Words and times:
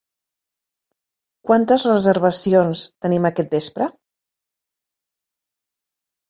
Quantes 1.49 1.85
reservacions 1.89 2.81
tenim 3.07 3.29
aquest 3.31 3.53
vespre? 3.59 3.89